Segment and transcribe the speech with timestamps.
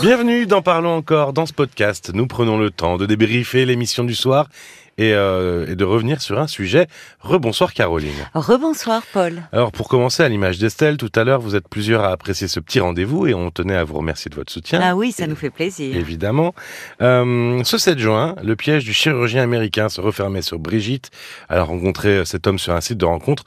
[0.00, 1.32] Bienvenue dans Parlons encore.
[1.32, 4.48] Dans ce podcast, nous prenons le temps de débriefer l'émission du soir
[4.96, 6.86] et, euh, et, de revenir sur un sujet.
[7.18, 8.14] Rebonsoir Caroline.
[8.32, 9.42] Rebonsoir Paul.
[9.50, 12.60] Alors pour commencer, à l'image d'Estelle, tout à l'heure, vous êtes plusieurs à apprécier ce
[12.60, 14.80] petit rendez-vous et on tenait à vous remercier de votre soutien.
[14.80, 15.96] Ah oui, ça nous fait plaisir.
[15.96, 16.54] Évidemment.
[17.02, 21.10] Euh, ce 7 juin, le piège du chirurgien américain se refermait sur Brigitte.
[21.48, 23.42] Elle a rencontré cet homme sur un site de rencontre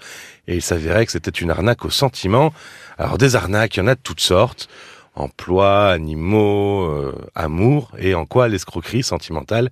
[0.49, 2.54] et il s'avérait que c'était une arnaque au sentiment.
[2.97, 4.68] Alors des arnaques, il y en a de toutes sortes
[5.16, 9.69] emploi, animaux, euh, amour, et en quoi l'escroquerie sentimentale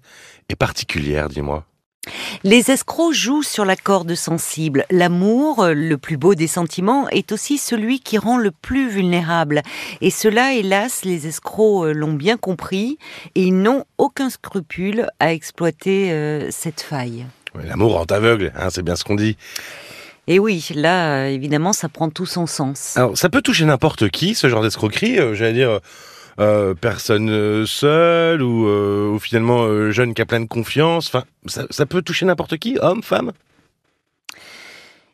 [0.50, 1.66] est particulière, dis-moi
[2.44, 4.86] les escrocs jouent sur la corde sensible.
[4.90, 9.62] L'amour, le plus beau des sentiments, est aussi celui qui rend le plus vulnérable.
[10.02, 12.98] Et cela, hélas, les escrocs euh, l'ont bien compris
[13.36, 17.26] et ils n'ont aucun scrupule à exploiter euh, cette faille.
[17.56, 19.36] L'amour rend aveugle, hein, c'est bien ce qu'on dit.
[20.30, 22.96] Et oui, là, évidemment, ça prend tout son sens.
[22.96, 25.80] Alors, ça peut toucher n'importe qui, ce genre d'escroquerie, euh, j'allais dire...
[26.40, 31.08] Euh, personne euh, seule ou, euh, finalement euh, jeune qui a plein de confiance.
[31.08, 31.26] Enfin,
[31.70, 33.34] ça peut toucher n'importe qui, homme, femme?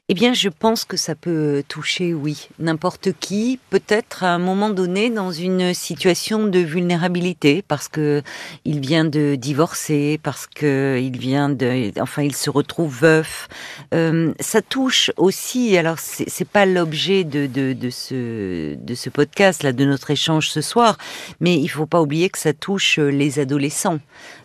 [0.08, 4.70] Eh bien, je pense que ça peut toucher, oui, n'importe qui, peut-être à un moment
[4.70, 8.22] donné dans une situation de vulnérabilité, parce que
[8.66, 13.48] il vient de divorcer, parce que il vient de, enfin, il se retrouve veuf.
[13.96, 15.76] Euh, ça touche aussi.
[15.76, 20.62] Alors, c'est pas l'objet de, de, ce de ce podcast là, de notre échange ce
[20.62, 21.00] soir,
[21.40, 24.00] mais il faut pas oublier que ça touche les adolescents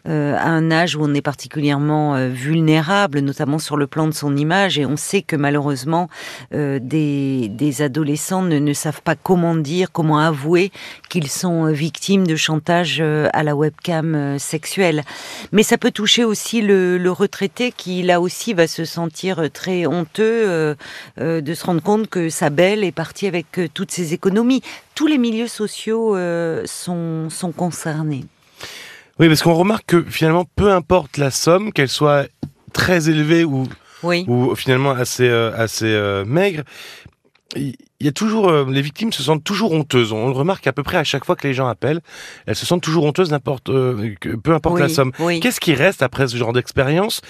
[0.09, 4.15] euh, à un âge où on est particulièrement euh, vulnérable, notamment sur le plan de
[4.15, 6.09] son image, et on sait que malheureusement
[6.55, 10.71] euh, des, adolescents ne, savent pas comment dire, comment avouer
[11.09, 15.03] qu'ils sont victimes de chantage à la webcam sexuelle.
[15.51, 20.77] Mais ça peut toucher aussi le, retraité qui là aussi va se sentir très honteux
[21.19, 24.63] de se rendre compte que sa belle est partie avec toutes ses économies.
[24.95, 26.17] Tous les milieux sociaux
[26.67, 28.25] sont concernés.
[29.19, 32.27] Oui, parce qu'on remarque que finalement, peu importe la somme, qu'elle soit
[32.73, 33.67] très élevée ou,
[34.03, 34.25] oui.
[34.29, 36.63] ou finalement assez, euh, assez euh, maigre,
[37.57, 40.13] il y a toujours euh, les victimes se sentent toujours honteuses.
[40.13, 42.01] On le remarque à peu près à chaque fois que les gens appellent,
[42.47, 45.13] elles se sentent toujours honteuses n'importe euh, peu importe oui, la somme.
[45.19, 45.41] Oui.
[45.41, 47.21] Qu'est-ce qui reste après ce genre d'expérience?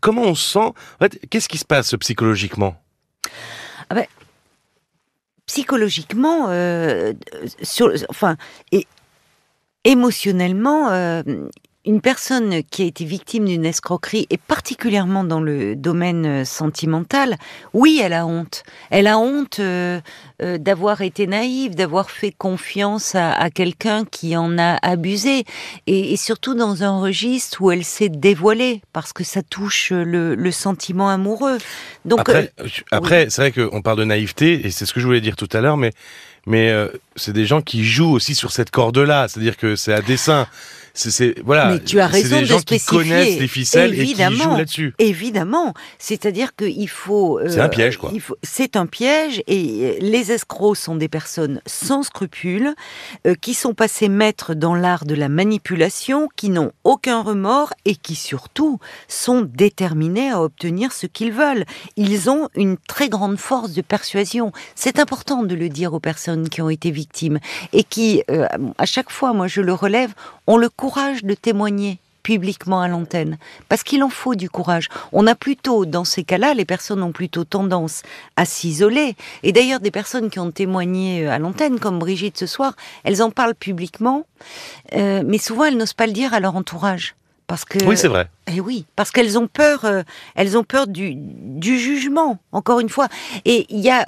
[0.00, 0.58] Comment on se sent?
[0.58, 2.80] En fait, Qu'est-ce qui se passe psychologiquement?
[3.90, 4.06] Ah ben,
[5.46, 6.48] psychologiquement,
[7.62, 8.36] sur, enfin,
[8.72, 8.86] et
[9.86, 11.22] émotionnellement, euh,
[11.86, 17.36] une personne qui a été victime d'une escroquerie, et particulièrement dans le domaine sentimental,
[17.72, 18.64] oui, elle a honte.
[18.90, 20.00] Elle a honte euh,
[20.42, 25.44] euh, d'avoir été naïve, d'avoir fait confiance à, à quelqu'un qui en a abusé,
[25.86, 30.34] et, et, surtout dans un registre où elle s'est dévoilée, parce que ça touche le,
[30.34, 31.58] le sentiment amoureux.
[32.04, 33.30] Donc après, euh, après oui.
[33.30, 35.60] c'est vrai qu'on parle de naïveté, et c'est ce que je voulais dire tout à
[35.60, 35.92] l'heure, mais
[36.46, 40.00] mais euh, c'est des gens qui jouent aussi sur cette corde-là, c'est-à-dire que c'est à
[40.00, 40.46] dessin.
[40.96, 41.72] C'est voilà.
[41.72, 43.02] Mais tu as raison des de gens spécifier.
[43.02, 44.94] qui connaissent les ficelles évidemment, et qui jouent là-dessus.
[44.98, 47.38] Évidemment, c'est-à-dire qu'il faut.
[47.38, 48.12] Euh, c'est un piège, quoi.
[48.42, 52.74] C'est un piège, et les escrocs sont des personnes sans scrupules,
[53.26, 57.94] euh, qui sont passées maîtres dans l'art de la manipulation, qui n'ont aucun remords et
[57.94, 61.66] qui surtout sont déterminés à obtenir ce qu'ils veulent.
[61.96, 64.50] Ils ont une très grande force de persuasion.
[64.74, 67.38] C'est important de le dire aux personnes qui ont été victimes
[67.72, 68.46] et qui, euh,
[68.78, 70.12] à chaque fois, moi je le relève,
[70.46, 73.38] ont le courage de témoigner publiquement à l'antenne,
[73.68, 74.88] parce qu'il en faut du courage.
[75.12, 78.02] On a plutôt, dans ces cas-là, les personnes ont plutôt tendance
[78.34, 79.14] à s'isoler.
[79.44, 82.74] Et d'ailleurs, des personnes qui ont témoigné à l'antenne, comme Brigitte ce soir,
[83.04, 84.26] elles en parlent publiquement,
[84.94, 87.14] euh, mais souvent elles n'osent pas le dire à leur entourage.
[87.46, 88.28] Parce que, oui, c'est vrai.
[88.52, 90.02] Eh oui, parce qu'elles ont peur, euh,
[90.34, 92.38] elles ont peur du, du jugement.
[92.50, 93.08] Encore une fois,
[93.44, 94.04] et il y a,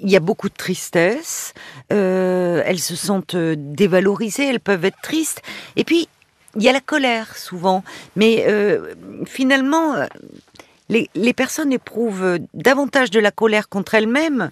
[0.00, 1.52] il y a beaucoup de tristesse.
[1.92, 5.42] Euh, elles se sentent dévalorisées, elles peuvent être tristes.
[5.76, 6.08] Et puis
[6.56, 7.84] il y a la colère souvent,
[8.16, 8.94] mais euh,
[9.24, 9.94] finalement,
[10.88, 14.50] les, les, personnes éprouvent davantage de la colère contre elles-mêmes,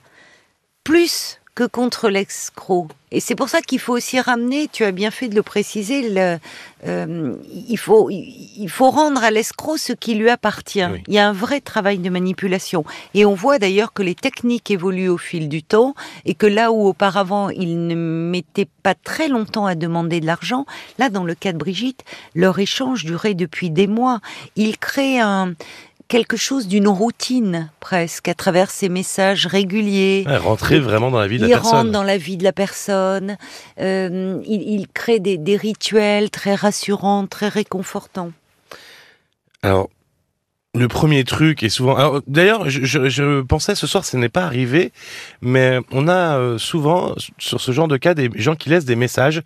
[0.84, 2.86] plus que contre l'escroc.
[3.10, 6.08] Et c'est pour ça qu'il faut aussi ramener, tu as bien fait de le préciser,
[6.08, 6.38] le,
[6.86, 7.34] euh,
[7.68, 10.84] il, faut, il faut rendre à l'escroc ce qui lui appartient.
[10.84, 11.02] Oui.
[11.08, 12.84] Il y a un vrai travail de manipulation.
[13.14, 15.94] Et on voit d'ailleurs que les techniques évoluent au fil du temps
[16.26, 20.64] et que là où auparavant ils ne mettaient pas très longtemps à demander de l'argent,
[21.00, 22.04] là dans le cas de Brigitte,
[22.36, 24.20] leur échange durait depuis des mois.
[24.54, 25.54] Ils créent un,
[26.08, 30.24] quelque chose d'une routine presque à travers ces messages réguliers.
[30.26, 31.72] Ouais, rentrer vraiment dans la vie de la il personne.
[31.72, 33.36] rentre dans la vie de la personne.
[33.80, 38.32] Euh, il, il, crée des, des, rituels très rassurants, très réconfortants.
[39.62, 39.90] Alors,
[40.74, 42.20] le premier truc est souvent.
[42.26, 44.92] D'ailleurs, je, je, je, pensais ce soir, ce n'est pas arrivé,
[45.40, 48.96] mais on a euh, souvent sur ce genre de cas des gens qui laissent des
[48.96, 49.42] messages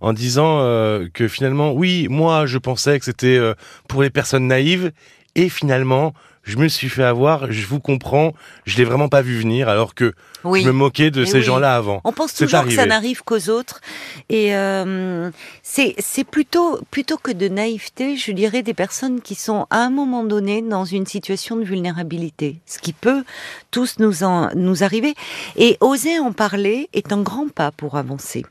[0.00, 3.54] en disant euh, que finalement, oui, moi, je pensais que c'était euh,
[3.88, 4.92] pour les personnes naïves,
[5.36, 8.32] et finalement, je me suis fait avoir, je vous comprends,
[8.64, 12.00] je l'ai vraiment pas vu venir, alors que je me moquais de ces gens-là avant.
[12.04, 13.80] On pense toujours que ça n'arrive qu'aux autres,
[14.28, 15.30] et euh,
[15.62, 20.24] c'est plutôt plutôt que de naïveté, je dirais des personnes qui sont à un moment
[20.24, 23.24] donné dans une situation de vulnérabilité, ce qui peut
[23.72, 25.14] tous nous en, nous arriver,
[25.56, 28.46] et oser en parler est un grand pas pour avancer.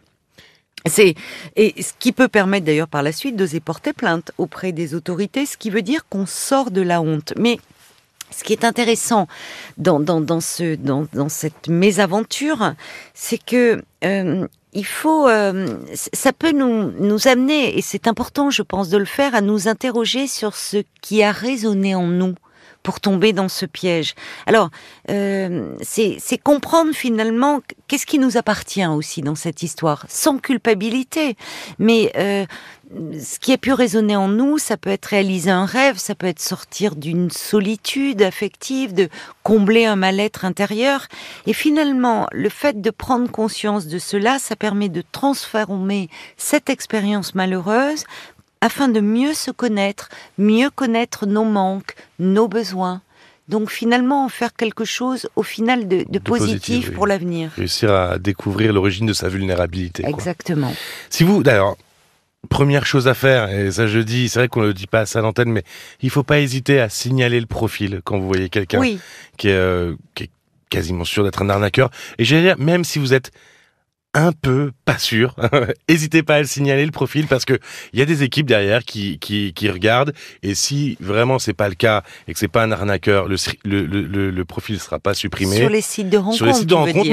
[0.87, 1.15] C'est
[1.55, 5.45] et ce qui peut permettre d'ailleurs par la suite d'oser porter plainte auprès des autorités,
[5.45, 7.33] ce qui veut dire qu'on sort de la honte.
[7.37, 7.59] Mais
[8.31, 9.27] ce qui est intéressant
[9.77, 12.73] dans, dans, dans, ce, dans, dans cette mésaventure,
[13.13, 18.61] c'est que euh, il faut, euh, ça peut nous, nous amener, et c'est important, je
[18.61, 22.35] pense, de le faire, à nous interroger sur ce qui a résonné en nous
[22.85, 24.13] pour tomber dans ce piège.
[24.45, 24.69] Alors,
[25.09, 31.35] euh, c'est comprendre finalement qu'est-ce qui nous appartient aussi dans cette histoire, sans culpabilité.
[31.79, 32.45] Mais euh,
[33.19, 36.27] ce qui a pu résonner en nous, ça peut être réaliser un rêve, ça peut
[36.27, 39.09] être sortir d'une solitude affective, de
[39.41, 41.07] combler un mal-être intérieur.
[41.47, 46.07] Et finalement, le fait de prendre conscience de cela, ça permet de transformer
[46.37, 48.03] cette expérience malheureuse
[48.65, 50.09] afin de mieux se connaître,
[50.39, 53.03] mieux connaître nos manques, nos besoins.
[53.47, 57.51] Donc finalement, faire quelque chose au final de, positif, pour l'avenir.
[57.55, 60.03] Réussir à découvrir l'origine de sa vulnérabilité.
[60.07, 60.73] Exactement.
[61.11, 61.75] Si vous, d'ailleurs,
[62.49, 65.03] première chose à faire, et ça je dis, c'est vrai qu'on ne le dit pas
[65.15, 65.63] à l'antenne, mais
[66.01, 68.81] il faut pas hésiter à signaler le profil quand vous voyez quelqu'un
[69.37, 70.31] qui, euh, qui, est
[70.71, 71.91] quasiment sûr d'être un arnaqueur.
[72.17, 73.31] Et j'allais dire, même si vous êtes
[74.15, 75.35] un peu pas sûr,
[75.89, 77.59] n'hésitez pas à le signaler le profil parce que
[77.93, 81.67] il y a des équipes derrière qui, qui, qui regardent et si vraiment c'est pas
[81.67, 83.35] le cas et que c'est pas un arnaqueur, le,
[83.65, 85.57] le, le, le profil sera pas supprimé.
[85.57, 86.37] Sur les sites de rencontres.
[86.37, 87.09] Sur les sites de rencontres,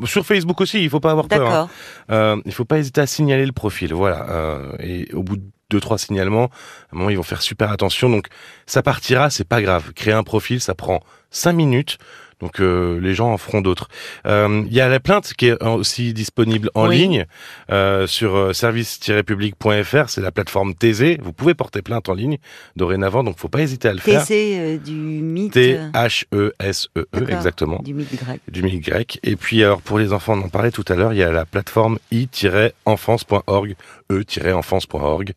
[0.00, 1.50] mais sur Facebook aussi, il faut pas avoir peur.
[1.50, 1.70] Hein.
[2.10, 4.28] Euh, il faut pas hésiter à signaler le profil, voilà.
[4.28, 6.50] Euh, et au bout de deux trois signalements,
[6.92, 8.10] à un moment ils vont faire super attention.
[8.10, 8.26] Donc
[8.66, 9.92] ça partira, c'est pas grave.
[9.94, 11.00] Créer un profil, ça prend
[11.30, 11.98] cinq minutes.
[12.42, 13.88] Donc euh, les gens en feront d'autres.
[14.26, 17.24] Euh, il y a la plainte qui est aussi disponible en ligne
[17.70, 20.08] euh, sur service-public.fr.
[20.08, 21.20] C'est la plateforme Thésée.
[21.22, 22.38] Vous pouvez porter plainte en ligne
[22.74, 24.26] dorénavant, donc faut pas hésiter à le faire.
[24.26, 25.52] Thésée du mythe.
[25.52, 27.80] T-H-E-S-E-E, -E, exactement.
[27.84, 28.40] Du mythe grec.
[28.50, 29.20] Du mythe grec.
[29.22, 31.30] Et puis alors pour les enfants, on en parlait tout à l'heure, il y a
[31.30, 33.76] la plateforme i-enfance.org,
[34.10, 35.32] e-enfance.org,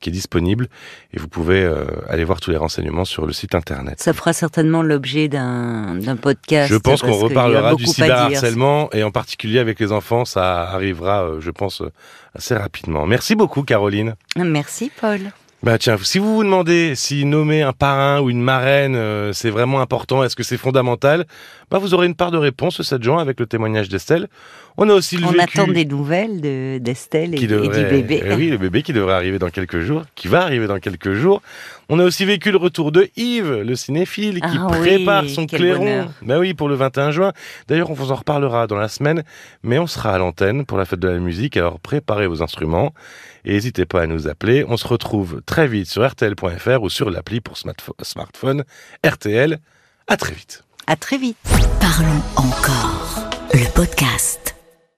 [0.00, 0.68] qui est disponible
[1.12, 1.64] et vous pouvez
[2.08, 4.00] aller voir tous les renseignements sur le site internet.
[4.02, 6.16] Ça fera certainement l'objet d'un
[6.50, 11.40] je pense qu'on reparlera du cyberharcèlement et en particulier avec les enfants, ça arrivera, euh,
[11.40, 11.92] je pense, euh,
[12.34, 13.06] assez rapidement.
[13.06, 14.14] Merci beaucoup, Caroline.
[14.36, 15.32] Merci, Paul.
[15.64, 19.48] Bah tiens, si vous vous demandez si nommer un parrain ou une marraine, euh, c'est
[19.48, 21.24] vraiment important, est-ce que c'est fondamental?
[21.74, 24.28] Bah vous aurez une part de réponse ce 7 juin avec le témoignage d'Estelle.
[24.76, 26.40] On a aussi le On attend des nouvelles
[26.80, 28.22] d'Estelle et, du bébé.
[28.24, 31.14] Eh oui, le bébé qui devrait arriver dans quelques jours, qui va arriver dans quelques
[31.14, 31.42] jours.
[31.88, 36.06] On a aussi vécu le retour de Yves, le cinéphile, qui ah prépare son clairon.
[36.22, 37.32] Bah oui, pour le 21 juin.
[37.66, 39.24] D'ailleurs, on vous en reparlera dans la semaine,
[39.64, 42.94] mais on sera à l'antenne pour la fête de la musique, alors préparez vos instruments
[43.44, 44.64] et n'hésitez pas à nous appeler.
[44.68, 48.62] On se retrouve très vite sur rtl.fr ou sur l'appli pour smartphone
[49.04, 49.58] RTL.
[50.06, 50.63] À très vite.
[50.86, 51.36] À très vite.
[51.80, 53.30] Parlons encore.
[53.52, 54.53] Le podcast.